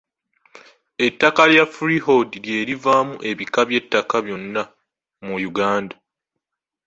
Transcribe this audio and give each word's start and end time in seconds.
Ettaka 1.05 1.43
lya 1.51 1.65
freehold 1.75 2.31
lye 2.45 2.57
livaamu 2.67 3.15
ebika 3.29 3.61
by’ettaka 3.67 4.15
byonna 4.25 4.63
mu 5.25 5.33
Uganda. 5.49 5.95